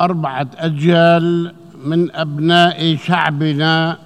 [0.00, 3.98] أربعة أجيال من أبناء شعبنا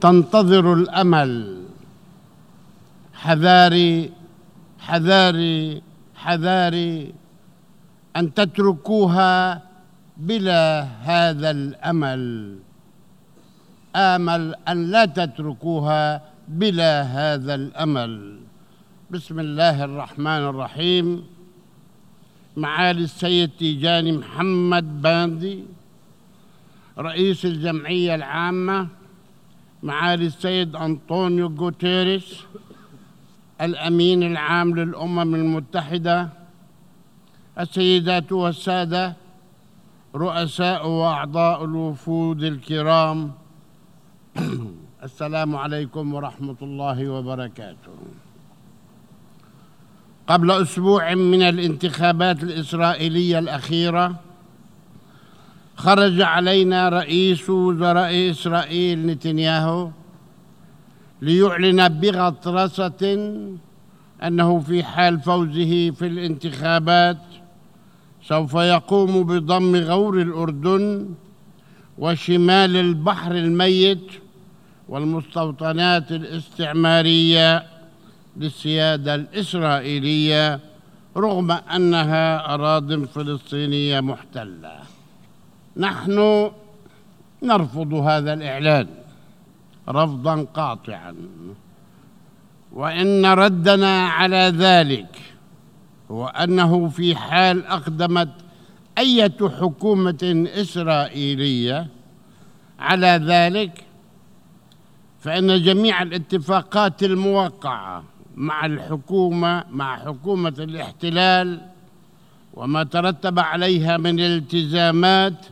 [0.00, 1.60] تنتظر الأمل.
[3.14, 4.10] حذاري
[4.78, 5.82] حذاري
[6.14, 7.14] حذاري
[8.16, 9.62] أن تتركوها
[10.16, 12.24] بلا هذا الأمل.
[13.96, 18.40] آمل أن لا تتركوها بلا هذا الأمل.
[19.10, 21.24] بسم الله الرحمن الرحيم.
[22.56, 25.64] معالي السيد تيجاني محمد باندي
[26.98, 28.88] رئيس الجمعية العامة
[29.82, 32.42] معالي السيد أنطونيو غوتيريس
[33.60, 36.28] الأمين العام للأمم المتحدة
[37.58, 39.14] السيدات والسادة
[40.14, 43.32] رؤساء وأعضاء الوفود الكرام.
[45.08, 47.96] السلام عليكم ورحمة الله وبركاته.
[50.30, 54.14] قبل أسبوع من الانتخابات الإسرائيلية الأخيرة
[55.76, 59.90] خرج علينا رئيس وزراء إسرائيل نتنياهو
[61.22, 63.02] ليعلن بغطرسة
[64.22, 67.22] أنه في حال فوزه في الانتخابات
[68.22, 71.08] سوف يقوم بضم غور الأردن
[71.98, 74.06] وشمال البحر الميت
[74.88, 77.69] والمستوطنات الاستعمارية.
[78.40, 80.60] للسيادة الإسرائيلية
[81.16, 84.78] رغم أنها أراضٍ فلسطينية محتلة.
[85.76, 86.50] نحن
[87.42, 88.86] نرفض هذا الإعلان
[89.88, 91.14] رفضا قاطعا.
[92.72, 95.20] وإن ردنا على ذلك
[96.10, 98.28] هو أنه في حال أقدمت
[98.98, 101.86] أية حكومة إسرائيلية
[102.78, 103.84] على ذلك
[105.20, 108.04] فإن جميع الاتفاقات الموقعة
[108.36, 111.60] مع الحكومة مع حكومة الاحتلال
[112.54, 115.46] وما ترتب عليها من التزامات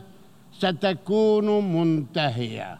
[0.51, 2.79] ستكون منتهية.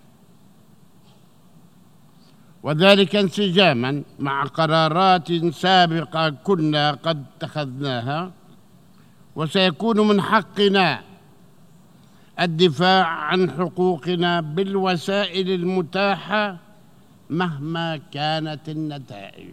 [2.64, 8.32] وذلك انسجاما مع قرارات سابقة كنا قد اتخذناها
[9.36, 11.02] وسيكون من حقنا
[12.40, 16.58] الدفاع عن حقوقنا بالوسائل المتاحة
[17.30, 19.50] مهما كانت النتائج.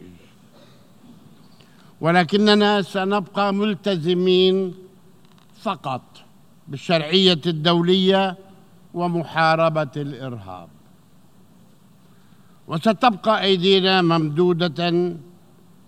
[2.00, 4.74] ولكننا سنبقى ملتزمين
[5.62, 6.02] فقط
[6.68, 8.36] بالشرعية الدولية
[8.94, 10.68] ومحاربة الإرهاب.
[12.68, 14.90] وستبقى أيدينا ممدودة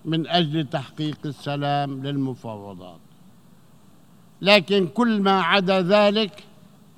[0.04, 3.00] من أجل تحقيق السلام للمفاوضات.
[4.42, 6.44] لكن كل ما عدا ذلك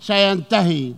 [0.00, 0.94] سينتهي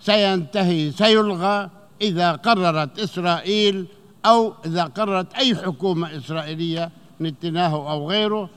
[0.00, 1.70] سينتهي سيلغى
[2.02, 3.86] إذا قررت إسرائيل
[4.26, 8.50] أو إذا قررت أي حكومة إسرائيلية نتنياهو أو غيره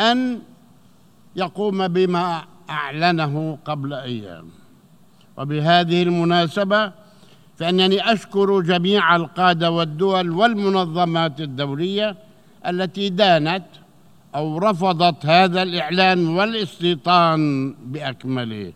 [0.00, 0.38] أن
[1.36, 4.48] يقوم بما أعلنه قبل أيام.
[5.36, 6.92] وبهذه المناسبة
[7.56, 12.16] فإنني أشكر جميع القادة والدول والمنظمات الدولية
[12.66, 13.64] التي دانت
[14.34, 18.72] أو رفضت هذا الإعلان والاستيطان بأكمله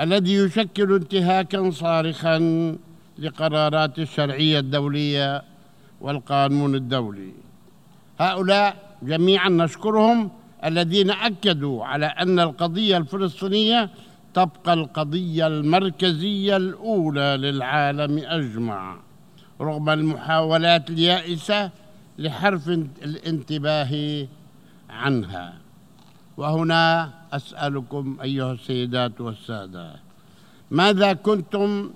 [0.00, 2.38] الذي يشكل انتهاكا صارخا
[3.18, 5.42] لقرارات الشرعية الدولية
[6.00, 7.32] والقانون الدولي.
[8.20, 10.30] هؤلاء جميعا نشكرهم
[10.64, 13.90] الذين أكدوا على أن القضية الفلسطينية
[14.34, 18.96] تبقى القضية المركزية الأولى للعالم أجمع
[19.60, 21.70] رغم المحاولات اليائسة
[22.18, 24.26] لحرف الانتباه
[24.90, 25.54] عنها.
[26.36, 29.96] وهنا أسألكم أيها السيدات والسادة
[30.70, 31.90] ماذا كنتم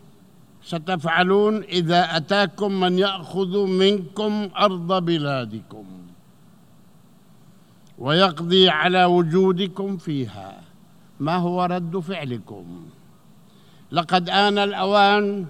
[0.66, 5.84] ستفعلون إذا أتاكم من يأخذ منكم أرض بلادكم
[7.98, 10.60] ويقضي على وجودكم فيها.
[11.20, 12.86] ما هو رد فعلكم؟
[13.92, 15.46] لقد آن الأوان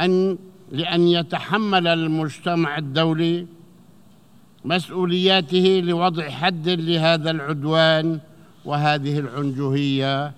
[0.00, 0.38] أن
[0.72, 3.46] لأن يتحمل المجتمع الدولي
[4.64, 8.20] مسؤولياته لوضع حد لهذا العدوان
[8.64, 10.32] وهذه العنجهية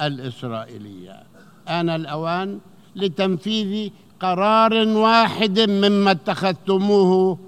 [0.00, 1.22] الإسرائيلية.
[1.68, 2.60] آن الأوان
[2.96, 3.90] لتنفيذ
[4.20, 7.38] قرار واحد مما اتخذتموه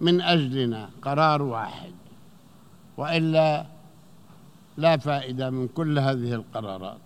[0.00, 1.92] من أجلنا قرار واحد.
[2.96, 3.66] وإلا
[4.76, 6.98] لا فائدة من كل هذه القرارات.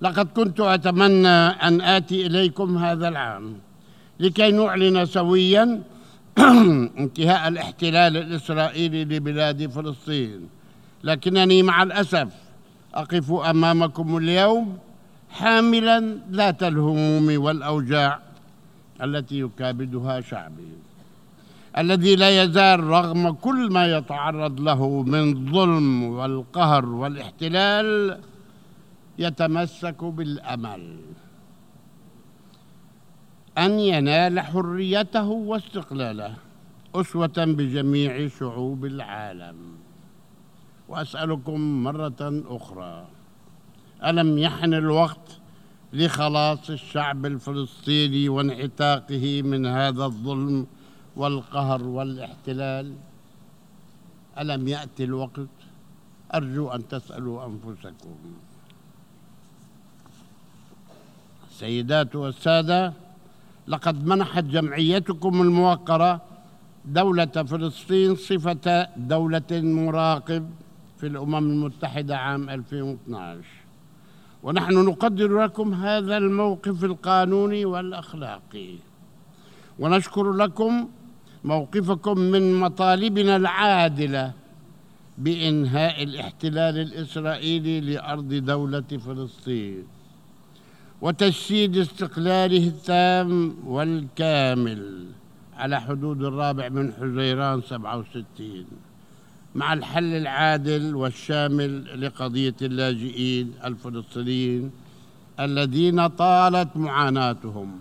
[0.00, 1.38] لقد كنت أتمنى
[1.68, 3.58] أن آتي إليكم هذا العام
[4.20, 5.82] لكي نعلن سويا
[7.02, 10.48] انتهاء الاحتلال الإسرائيلي لبلاد فلسطين.
[11.04, 12.28] لكنني مع الأسف
[12.94, 14.78] أقف أمامكم اليوم
[15.30, 18.20] حاملا ذات الهموم والأوجاع
[19.02, 20.68] التي يكابدها شعبي
[21.78, 28.20] الذي لا يزال رغم كل ما يتعرض له من ظلم والقهر والاحتلال
[29.18, 30.96] يتمسك بالأمل.
[33.58, 36.34] أن ينال حريته واستقلاله
[36.94, 39.56] أسوة بجميع شعوب العالم.
[40.88, 43.06] وأسألكم مرة أخرى
[44.04, 45.38] ألم يحن الوقت
[45.92, 50.66] لخلاص الشعب الفلسطيني وانعتاقه من هذا الظلم
[51.16, 52.94] والقهر والاحتلال؟
[54.38, 55.48] ألم يأتي الوقت؟
[56.34, 58.14] أرجو أن تسألوا أنفسكم.
[61.50, 62.92] السيدات والسادة
[63.68, 66.20] لقد منحت جمعيتكم الموقرة
[66.84, 70.50] دولة فلسطين صفة دولة مراقب
[70.98, 73.65] في الأمم المتحدة عام 2012
[74.46, 78.74] ونحن نقدر لكم هذا الموقف القانوني والأخلاقي.
[79.78, 80.88] ونشكر لكم
[81.44, 84.32] موقفكم من مطالبنا العادلة
[85.18, 89.84] بإنهاء الاحتلال الإسرائيلي لأرض دولة فلسطين
[91.00, 95.06] وتجسيد استقلاله التام والكامل
[95.56, 98.66] على حدود الرابع من حزيران 67
[99.56, 104.70] مع الحل العادل والشامل لقضية اللاجئين الفلسطينيين
[105.40, 107.80] الذين طالت معاناتهم.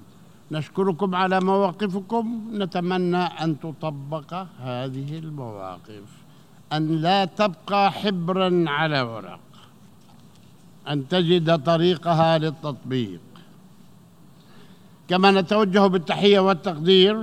[0.51, 2.25] نشكركم على مواقفكم.
[2.54, 6.07] نتمنى أن تطبق هذه المواقف.
[6.74, 9.39] أن لا تبقى حبرا على ورق.
[10.89, 13.19] أن تجد طريقها للتطبيق.
[15.07, 17.18] كما نتوجه بالتحية والتقدير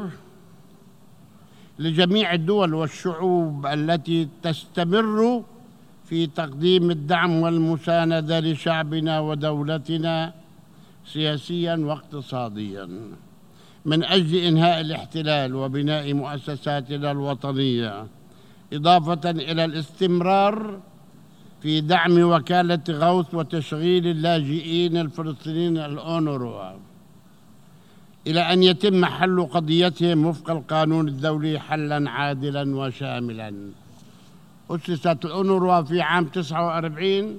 [1.78, 5.44] لجميع الدول والشعوب التي تستمر
[6.04, 10.34] في تقديم الدعم والمساندة لشعبنا ودولتنا
[11.06, 12.88] سياسيا واقتصاديا.
[13.84, 18.06] من أجل إنهاء الاحتلال وبناء مؤسساتنا الوطنية
[18.72, 20.80] إضافة إلى الاستمرار
[21.62, 26.91] في دعم وكالة غوث وتشغيل اللاجئين الفلسطينيين الأونروا.
[28.26, 33.70] إلى أن يتم حل قضيتهم وفق القانون الدولي حلا عادلا وشاملا.
[34.70, 37.38] أسست الأونروا في عام 49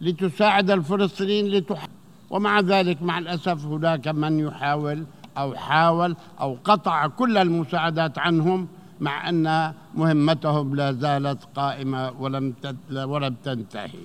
[0.00, 1.90] لتساعد الفلسطينيين لتحقق
[2.30, 5.04] ومع ذلك مع الأسف هناك من يحاول
[5.38, 8.68] أو حاول أو قطع كل المساعدات عنهم
[9.00, 12.54] مع أن مهمتهم لا زالت قائمة ولم
[12.92, 14.04] ولم تنتهي.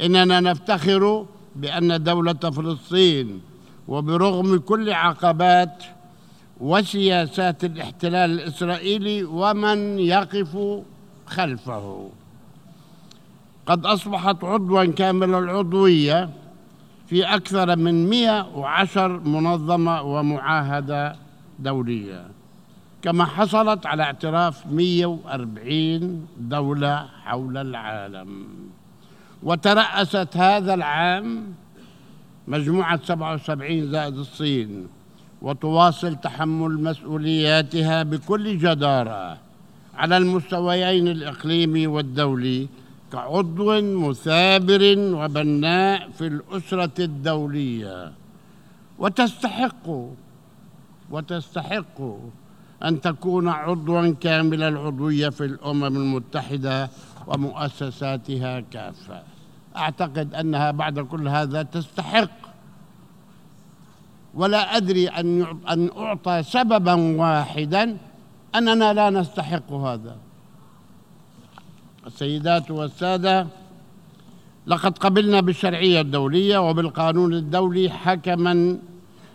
[0.00, 1.26] إننا نفتخر
[1.56, 3.40] بأن دولة فلسطين
[3.90, 5.84] وبرغم كل عقبات
[6.60, 10.82] وسياسات الاحتلال الإسرائيلي ومن يقف
[11.26, 12.10] خلفه.
[13.66, 16.30] قد أصبحت عضوا كامل العضوية
[17.06, 21.16] في أكثر من 110 منظمة ومعاهدة
[21.58, 22.26] دولية
[23.02, 28.46] كما حصلت على اعتراف 140 دولة حول العالم.
[29.42, 31.54] وترأست هذا العام
[32.50, 34.86] مجموعة 77 زائد الصين
[35.42, 39.38] وتواصل تحمل مسؤولياتها بكل جدارة
[39.94, 42.68] على المستويين الإقليمي والدولي
[43.12, 48.12] كعضو مثابر وبناء في الأسرة الدولية.
[48.98, 49.86] وتستحق
[51.10, 51.98] وتستحق
[52.84, 56.90] أن تكون عضوا كامل العضوية في الأمم المتحدة
[57.26, 59.22] ومؤسساتها كافة.
[59.76, 62.39] أعتقد أنها بعد كل هذا تستحق
[64.34, 67.96] ولا أدري أن أن أعطى سببا واحدا
[68.54, 70.16] أننا لا نستحق هذا.
[72.06, 73.46] السيدات والسادة
[74.66, 78.78] لقد قبلنا بالشرعية الدولية وبالقانون الدولي حكما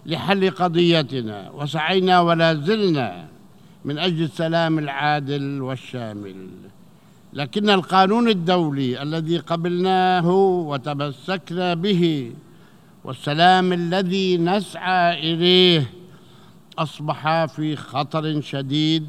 [0.05, 3.27] لحل قضيتنا وسعينا ولا زلنا
[3.85, 6.47] من أجل السلام العادل والشامل.
[7.33, 10.29] لكن القانون الدولي الذي قبلناه
[10.69, 12.31] وتمسكنا به
[13.05, 15.89] والسلام الذي نسعى إليه
[16.77, 19.07] أصبح في خطر شديد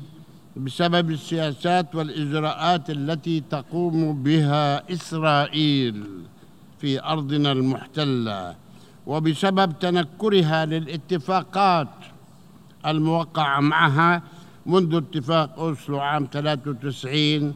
[0.56, 6.04] بسبب السياسات والإجراءات التي تقوم بها إسرائيل
[6.80, 8.54] في أرضنا المحتلة
[9.06, 11.88] وبسبب تنكرها للاتفاقات
[12.86, 14.22] الموقعة معها
[14.66, 17.54] منذ اتفاق أوسلو عام 93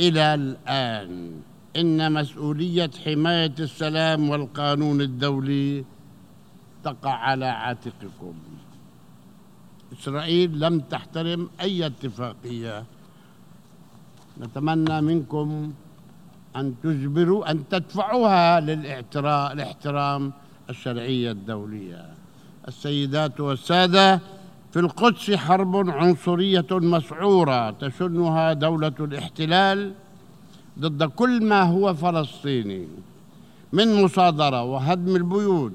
[0.00, 1.32] إلى الآن.
[1.76, 5.84] إن مسؤولية حماية السلام والقانون الدولي
[6.84, 8.34] تقع على عاتقكم.
[9.92, 12.84] إسرائيل لم تحترم أي اتفاقية.
[14.40, 15.72] نتمنى منكم
[16.56, 18.60] أن تجبروا أن تدفعوها
[19.54, 20.32] لاحترام
[20.70, 22.14] الشرعية الدولية
[22.68, 24.20] السيدات والسادة
[24.72, 29.94] في القدس حرب عنصرية مسعورة تشنها دولة الاحتلال
[30.78, 32.88] ضد كل ما هو فلسطيني
[33.72, 35.72] من مصادرة وهدم البيوت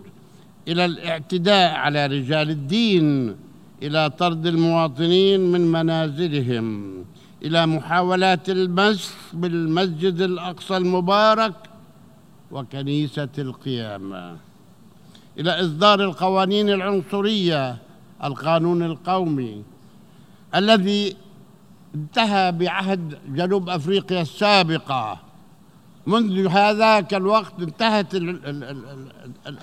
[0.68, 3.36] إلى الاعتداء على رجال الدين
[3.84, 6.94] إلى طرد المواطنين من منازلهم
[7.44, 11.54] إلى محاولات المس بالمسجد الأقصى المبارك
[12.52, 14.38] وكنيسة القيامة
[15.40, 17.78] إلى إصدار القوانين العنصرية
[18.24, 19.64] القانون القومي
[20.56, 21.16] الذي
[21.96, 25.20] انتهى بعهد جنوب أفريقيا السابقة.
[26.08, 28.16] منذ هذاك الوقت انتهت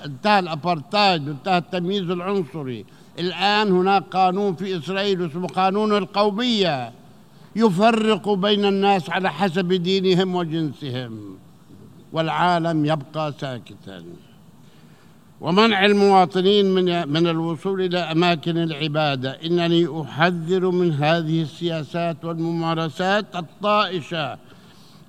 [0.05, 2.85] انتهى الأبارتايد وانتهى التمييز العنصري.
[3.19, 6.93] الآن هناك قانون في إسرائيل اسمه قانون القومية.
[7.57, 11.39] يفرق بين الناس على حسب دينهم وجنسهم
[12.13, 14.03] والعالم يبقى ساكتا.
[15.41, 19.31] ومنع المواطنين من من الوصول إلى أماكن العبادة.
[19.45, 24.39] إنني أحذر من هذه السياسات والممارسات الطائشة.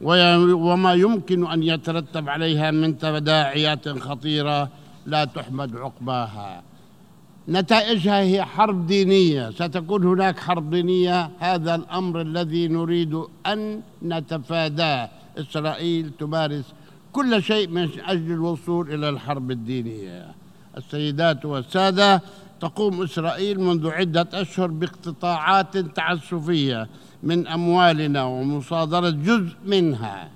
[0.02, 4.70] وما يمكن أن يترتب عليها من تداعيات خطيرة
[5.06, 6.64] لا تحمد عقباها.
[7.50, 9.50] نتائجها هي حرب دينية.
[9.50, 11.30] ستكون هناك حرب دينية.
[11.40, 15.10] هذا الأمر الذي نريد أن نتفاداه.
[15.38, 16.74] إسرائيل تمارس
[17.18, 20.36] كل شيء من أجل الوصول إلى الحرب الدينية.
[20.78, 22.22] السيدات والسادة
[22.62, 26.88] تقوم إسرائيل منذ عدة أشهر باقتطاعات تعسفية
[27.24, 30.30] من أموالنا ومصادرة جزء منها.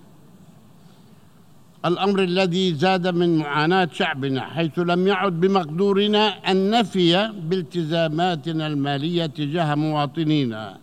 [1.85, 9.75] الأمر الذي زاد من معاناة شعبنا حيث لم يعد بمقدورنا أن نفي بالتزاماتنا المالية تجاه
[9.75, 10.77] مواطنينا.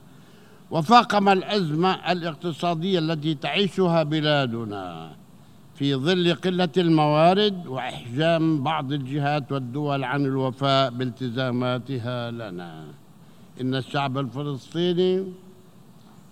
[0.71, 5.18] وفاقم الأزمة الاقتصادية التي تعيشها بلادنا.
[5.79, 12.85] في ظل قلة الموارد وإحجام بعض الجهات والدول عن الوفاء بالتزاماتها لنا.
[13.61, 15.25] إن الشعب الفلسطيني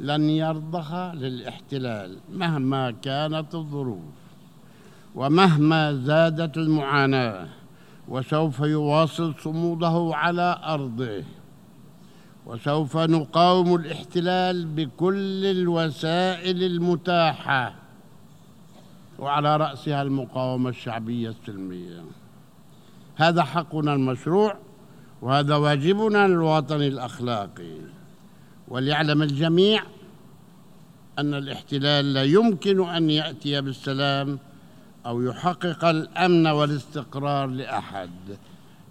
[0.00, 4.15] لن يرضخ للاحتلال مهما كانت الظروف
[5.15, 7.47] ومهما زادت المعاناة
[8.09, 11.23] وسوف يواصل صموده على أرضه
[12.47, 17.86] وسوف نقاوم الاحتلال بكل الوسائل المتاحة
[19.18, 22.04] وعلى رأسها المقاومة الشعبية السلمية.
[23.16, 24.56] هذا حقنا المشروع
[25.23, 27.76] وهذا واجبنا الوطني الأخلاقي.
[28.68, 29.82] وليعلم الجميع
[31.18, 34.38] أن الاحتلال لا يمكن أن يأتي بالسلام
[35.06, 38.11] أو يحقق الأمن والاستقرار لأحد.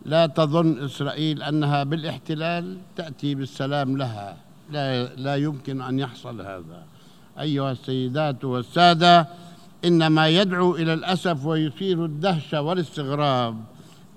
[0.05, 4.37] لا تظن إسرائيل أنها بالاحتلال تأتي بالسلام لها.
[4.71, 6.85] لا, لا يمكن أن يحصل هذا.
[7.39, 9.27] أيها السيدات والسادة
[9.87, 13.55] إن ما يدعو إلى الأسف ويثير الدهشة والاستغراب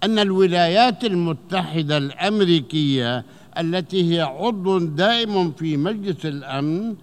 [0.04, 3.25] أن الولايات المتحدة الأمريكية
[3.58, 6.94] التي هي عضو دائم في مجلس الأمن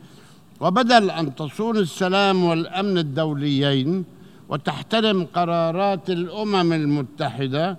[0.60, 4.05] وبدل أن تصون السلام والأمن الدوليين
[4.50, 7.77] وتحترم قرارات الأمم المتحدة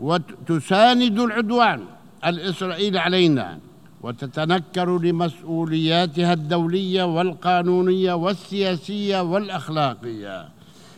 [0.00, 1.80] وتساند العدوان
[2.26, 3.58] الإسرائيلي علينا
[4.06, 10.48] وتتنكر لمسؤولياتها الدولية والقانونية والسياسية والأخلاقية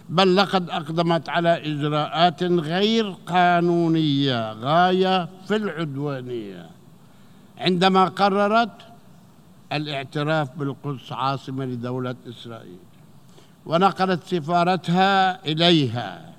[0.08, 6.66] بل لقد أقدمت على إجراءات غير قانونية غاية في العدوانية.
[7.58, 8.70] عندما قررت
[9.72, 12.78] الاعتراف بالقدس عاصمة لدولة إسرائيل
[13.66, 16.32] ونقلت سفارتها إليها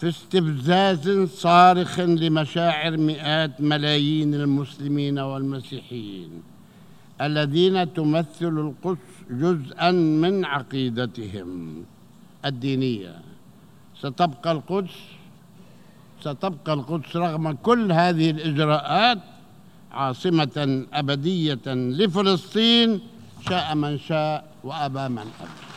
[0.00, 6.42] في استفزاز صارخ لمشاعر مئات ملايين المسلمين والمسيحيين
[7.20, 8.98] الذين تمثل القدس
[9.30, 11.48] جزءا من عقيدتهم
[12.44, 13.14] الدينية.
[13.98, 14.96] ستبقى القدس
[16.20, 19.18] ستبقى القدس رغم كل هذه الإجراءات
[19.92, 23.00] عاصمة أبدية لفلسطين
[23.48, 25.69] شاء من شاء وأبى من أبى.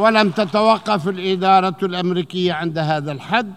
[0.00, 3.52] ولم تتوقف الإدارة الأمريكية عند هذا الحد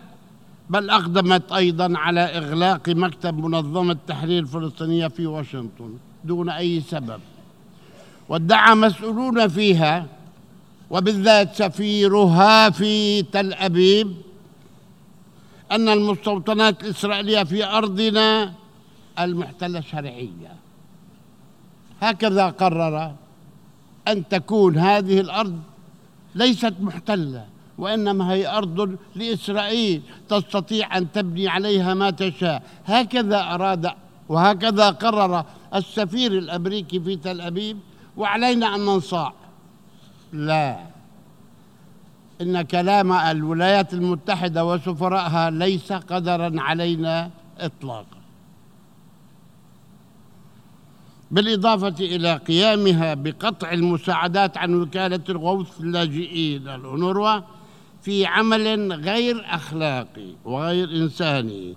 [0.69, 7.19] بل أقدمت أيضا على إغلاق مكتب منظمة التحرير الفلسطينية في واشنطن دون أي سبب.
[8.29, 10.05] وادعى مسؤولون فيها
[10.89, 14.13] وبالذات سفيرها في تل أبيب
[15.71, 18.53] أن المستوطنات الإسرائيلية في أرضنا
[19.19, 20.55] المحتلة شرعية
[22.01, 23.15] هكذا قرر
[24.07, 25.59] أن تكون هذه الأرض
[26.35, 27.45] ليست محتلة
[27.77, 32.63] وإنما هي أرض لإسرائيل تستطيع أن تبني عليها ما تشاء.
[32.85, 33.91] هكذا أراد
[34.29, 37.77] وهكذا قرر السفير الأمريكي في تل أبيب
[38.17, 39.33] وعلينا أن ننصاع.
[40.33, 40.79] لا.
[42.41, 48.22] إن كلام الولايات المتحدة وسفرائها ليس قدرا علينا إطلاقا.
[51.33, 57.39] بالإضافة إلى قيامها بقطع المساعدات عن وكالة الغوث اللاجئين الأونروا
[58.01, 61.75] في عمل غير أخلاقي وغير إنساني.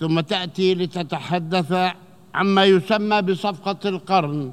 [0.00, 1.92] ثم تأتي لتتحدث
[2.34, 4.52] عما يسمى بصفقة القرن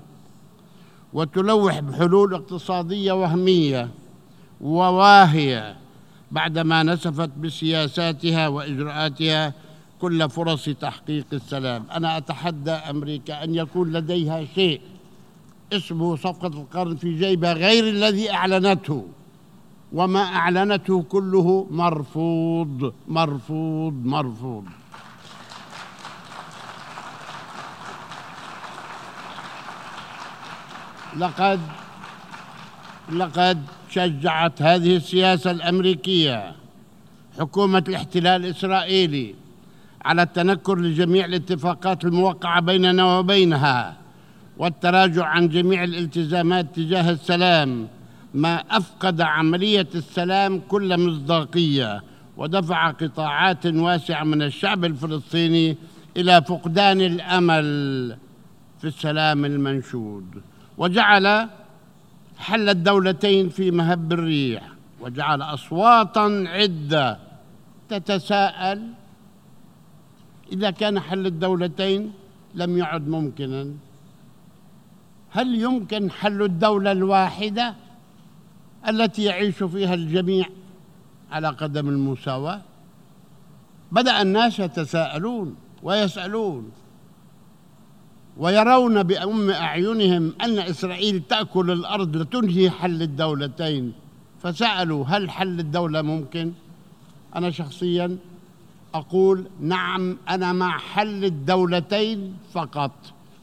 [1.14, 3.90] وتلوح بحلول اقتصادية وهمية
[4.62, 5.78] وواهية
[6.32, 9.54] بعدما نسفت بسياساتها وإجراءاتها
[10.02, 11.86] كل فرص تحقيق السلام.
[11.92, 14.82] أنا أتحدى أمريكا أن يكون لديها شيء
[15.74, 19.08] اسمه صفقة القرن في جيبها غير الذي أعلنته.
[19.94, 24.66] وما أعلنته كله مرفوض مرفوض مرفوض.
[31.18, 31.60] لقد
[33.10, 36.56] لقد شجعت هذه السياسة الأمريكية
[37.40, 39.36] حكومة الاحتلال الإسرائيلي
[40.06, 43.98] على التنكر لجميع الاتفاقات الموقعة بيننا وبينها
[44.58, 47.88] والتراجع عن جميع الالتزامات تجاه السلام.
[48.34, 52.04] ما أفقد عملية السلام كل مصداقية
[52.38, 55.78] ودفع قطاعات واسعة من الشعب الفلسطيني
[56.18, 58.18] إلى فقدان الأمل
[58.80, 60.26] في السلام المنشود.
[60.78, 61.50] وجعل
[62.38, 64.64] حل الدولتين في مهب الريح
[65.02, 67.20] وجعل أصواتا عدة
[67.90, 68.82] تتساءل
[70.52, 72.14] إذا كان حل الدولتين
[72.56, 73.68] لم يعد ممكنا.
[75.30, 77.76] هل يمكن حل الدولة الواحدة
[78.88, 80.46] التي يعيش فيها الجميع
[81.32, 82.62] على قدم المساواة؟
[83.92, 86.72] بدأ الناس يتساءلون ويسألون
[88.38, 93.94] ويرون بأم أعينهم أن إسرائيل تأكل الأرض لتنهي حل الدولتين.
[94.40, 96.52] فسألوا هل حل الدولة ممكن؟
[97.36, 98.18] أنا شخصيا
[98.98, 102.92] أقول نعم أنا مع حل الدولتين فقط.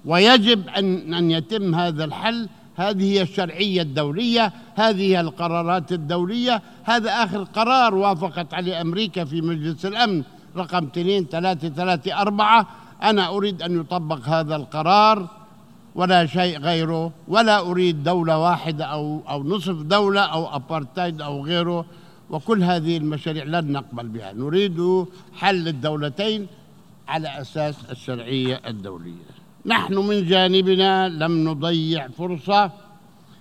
[0.04, 2.49] ويجب أن أن يتم هذا الحل.
[2.76, 6.62] هذه هي الشرعية الدولية هذه هي القرارات الدولية.
[6.84, 10.23] هذا آخر قرار وافقت عليه أمريكا في مجلس الأمن
[10.56, 12.67] رقم 2334
[13.02, 15.28] أنا أريد أن يطبق هذا القرار
[15.95, 17.12] ولا شيء غيره.
[17.28, 21.84] ولا أريد دولة واحدة أو أو نصف دولة أو أبارتايد أو غيره.
[22.30, 24.32] وكل هذه المشاريع لن نقبل بها.
[24.32, 26.47] نريد حل الدولتين
[27.08, 29.34] على أساس الشرعية الدولية.
[29.67, 32.71] نحن من جانبنا لم نضيع فرصة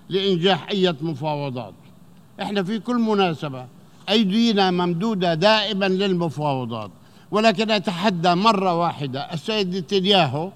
[0.10, 1.74] لإنجاح أي مفاوضات.
[2.42, 3.66] إحنا في كل مناسبة
[4.10, 6.92] أيدينا ممدودة دائما للمفاوضات.
[7.32, 10.52] ولكن أتحدى مرة واحدة السيد نتنياهو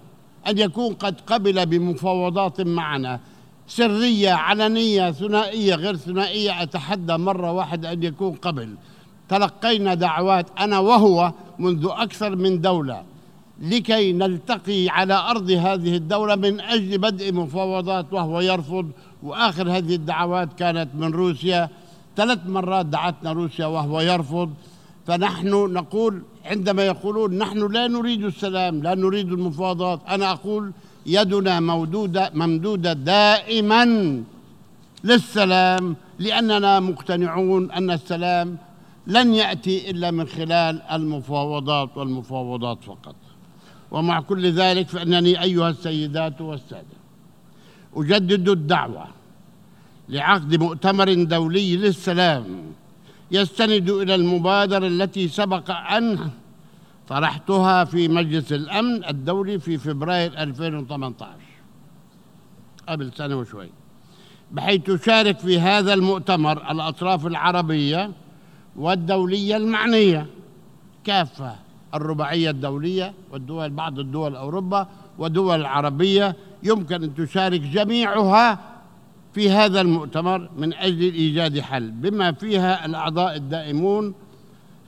[0.47, 3.19] أن يكون قد قبل بمفاوضات معنا.
[3.67, 6.63] سرية علنية ثنائية غير ثنائية.
[6.63, 8.75] أتحدى مرة واحدة أن يكون قبل.
[9.29, 13.03] تلقينا دعوات أنا وهو منذ أكثر من دولة.
[13.61, 18.91] لكي نلتقي على أرض هذه الدولة من أجل بدء مفاوضات وهو يرفض.
[19.23, 21.69] وآخر هذه الدعوات كانت من روسيا.
[22.17, 24.49] ثلاث مرات دعتنا روسيا وهو يرفض.
[25.07, 30.71] فنحن نقول عندما يقولون نحن لا نريد السلام لا نريد المفاوضات أنا أقول
[31.07, 33.83] يدنا مودودة ممدودة دائما
[35.03, 38.57] للسلام لأننا مقتنعون أن السلام
[39.07, 43.15] لن يأتي إلا من خلال المفاوضات والمفاوضات فقط.
[43.91, 46.97] ومع كل ذلك فإنني أيها السيدات والسادة
[47.95, 49.07] أجدد الدعوة
[50.09, 52.45] لعقد مؤتمر دولي للسلام
[53.31, 56.29] يستند إلى المبادرة التي سبق أن
[57.07, 61.31] طرحتها في مجلس الأمن الدولي في فبراير 2018
[62.89, 63.69] قبل سنة وشوي.
[64.51, 68.11] بحيث تشارك في هذا المؤتمر الأطراف العربية
[68.75, 70.27] والدولية المعنية.
[71.03, 71.55] كافة
[71.93, 78.59] الرباعية الدولية والدول بعض الدول أوروبا ودول العربية يمكن أن تشارك جميعها
[79.33, 84.13] في هذا المؤتمر من أجل إيجاد حل بما فيها الأعضاء الدائمون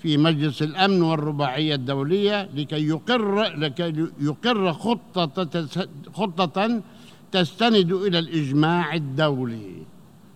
[0.02, 5.68] في مجلس الأمن والرباعية الدولية لكي يقر لكي يقر خطة
[6.14, 6.82] خطة
[7.32, 9.84] تستند إلى الإجماع الدولي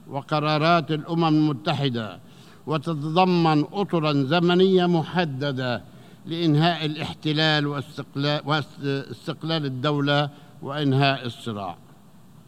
[0.08, 2.20] وقرارات الأمم المتحدة
[2.68, 5.84] وتتضمن أطرا زمنية محددة
[6.26, 10.30] لإنهاء الاحتلال واستقلال, واستقلال الدولة
[10.62, 11.78] وإنهاء الصراع.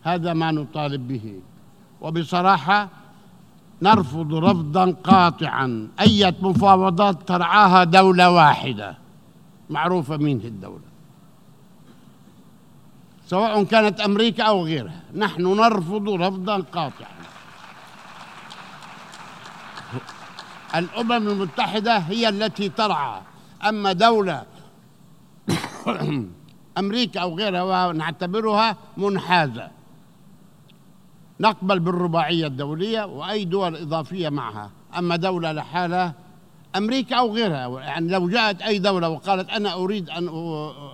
[0.03, 1.39] هذا ما نطالب به.
[2.01, 2.89] وبصراحة
[3.81, 5.87] نرفض رفضا قاطعا.
[5.99, 8.97] أي مفاوضات ترعاها دولة واحدة.
[9.69, 10.95] معروفة مين هي الدولة؟
[13.27, 15.01] سواء كانت أمريكا أو غيرها.
[15.15, 17.15] نحن نرفض رفضا قاطعا.
[20.75, 23.21] الأمم المتحدة هي التي ترعى.
[23.69, 24.43] أما دولة
[26.77, 29.74] أمريكا أو غيرها نعتبرها منحازة.
[31.39, 34.71] نقبل بالرباعية الدولية وأي دول إضافية معها.
[34.97, 36.13] أما دولة لحالها
[36.75, 40.29] أمريكا أو غيرها يعني لو جاءت أي دولة وقالت أنا أريد أن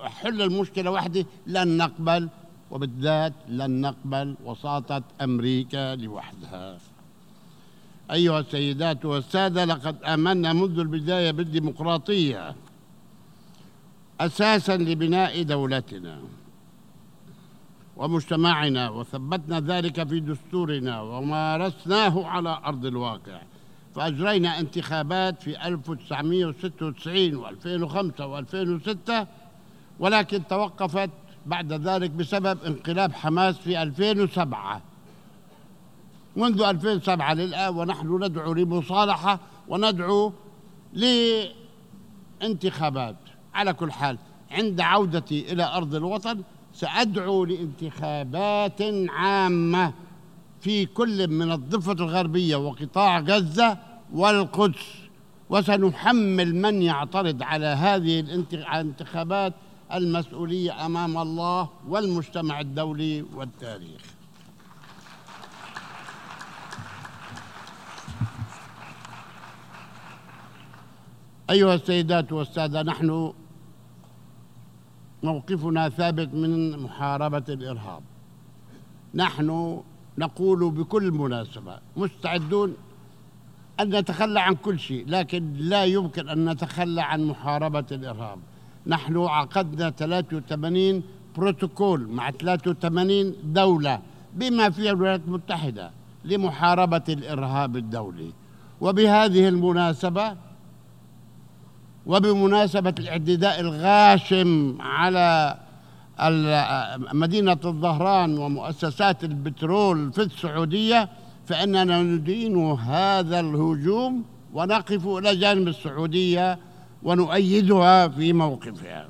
[0.06, 2.30] أحل المشكلة وحدي لن نقبل
[2.72, 6.78] وبالذات لن نقبل وساطة أمريكا لوحدها.
[8.12, 12.56] أيها السيدات والسادة لقد آمنا منذ البداية بالديمقراطية
[14.20, 16.20] أساسا لبناء دولتنا.
[18.02, 23.42] ومجتمعنا وثبتنا ذلك في دستورنا ومارسناه على أرض الواقع.
[23.96, 29.12] فأجرينا انتخابات في 1996 و2005 و2006
[30.00, 31.10] ولكن توقفت
[31.46, 34.82] بعد ذلك بسبب انقلاب حماس في 2007
[36.36, 40.34] منذ 2007 للآن ونحن ندعو لمصالحة وندعو
[42.42, 43.16] لانتخابات.
[43.54, 44.18] على كل حال
[44.52, 46.42] عند عودتي إلى أرض الوطن
[46.74, 49.94] سأدعو لانتخابات عامة
[50.62, 53.78] في كل من الضفة الغربية وقطاع غزة
[54.14, 54.86] والقدس
[55.50, 59.54] وسنحمل من يعترض على هذه الانتخابات
[59.94, 64.02] المسؤولية أمام الله والمجتمع الدولي والتاريخ.
[71.50, 73.34] أيها السيدات والسادة نحن
[75.24, 78.02] موقفنا ثابت من محاربة الإرهاب.
[79.16, 79.82] نحن
[80.18, 82.76] نقول بكل مناسبة مستعدون
[83.80, 88.40] أن نتخلى عن كل شيء لكن لا يمكن أن نتخلى عن محاربة الإرهاب.
[88.88, 91.04] نحن عقدنا 83
[91.38, 94.02] بروتوكول مع 83 دولة
[94.34, 95.92] بما فيها الولايات المتحدة
[96.26, 98.32] لمحاربة الإرهاب الدولي.
[98.82, 100.36] وبهذه المناسبة
[102.06, 105.58] وبمناسبة الاعتداء الغاشم على
[107.14, 111.10] مدينة الظهران ومؤسسات البترول في السعودية
[111.46, 116.60] فإننا ندين هذا الهجوم ونقف إلى جانب السعودية
[117.04, 119.08] ونؤيدها في موقفها.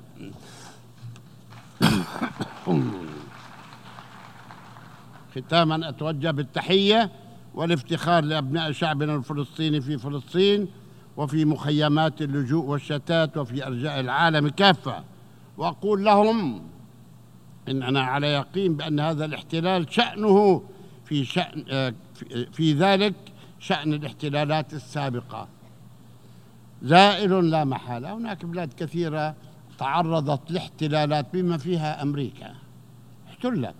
[5.36, 7.12] ختاما أتوجه بالتحية
[7.54, 10.68] والافتخار لأبناء شعبنا الفلسطيني في فلسطين
[11.22, 15.04] وفي مخيمات اللجوء والشتات وفي أرجاء العالم كافة
[15.58, 16.62] وأقول لهم
[17.68, 20.64] إننا على يقين بأن هذا الاحتلال شأنه
[21.06, 21.94] في شأن آه،
[22.52, 23.14] في ذلك
[23.60, 25.48] شأن الاحتلالات السابقة.
[26.84, 28.14] زائل لا محالة.
[28.14, 29.36] هناك بلاد كثيرة
[29.78, 32.56] تعرضت لاحتلالات بما فيها أمريكا.
[33.30, 33.76] احتلت.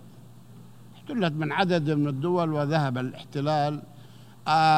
[0.96, 3.91] احتلت من عدد من الدول وذهب الاحتلال آه،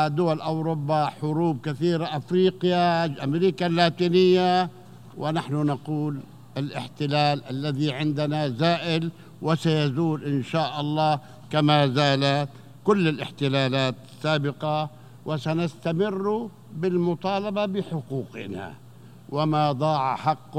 [0.09, 4.71] دول أوروبا حروب كثيرة أفريقيا أمريكا اللاتينية
[5.17, 6.21] ونحن نقول
[6.57, 9.11] الاحتلال الذي عندنا زائل
[9.43, 11.19] وسيزول إن شاء الله
[11.51, 12.49] كما زالت
[12.85, 14.91] كل الاحتلالات السابقة
[15.27, 18.73] وسنستمر بالمطالبة بحقوقنا
[19.29, 20.57] وما ضاع حق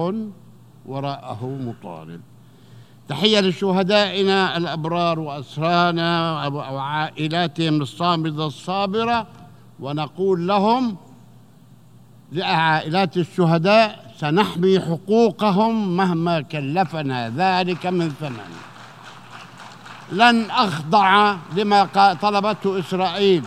[0.85, 2.21] وراءه مطالب.
[3.09, 9.27] تحية لشهدائنا الأبرار وأسرانا وعائلاتهم الصامدة الصابرة
[9.79, 10.97] ونقول لهم
[12.31, 18.55] لعائلات الشهداء سنحمي حقوقهم مهما كلفنا ذلك من ثمن.
[20.11, 23.43] لن أخضع لما طلبته إسرائيل.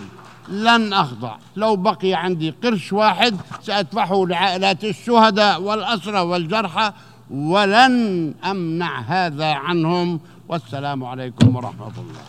[0.49, 1.37] لن أخضع.
[1.57, 6.93] لو بقي عندي قرش واحد سأدفعه لعائلات الشهداء والأسرى والجرحى
[7.31, 10.21] ولن أمنع هذا عنهم.
[10.49, 12.29] والسلام عليكم ورحمة الله.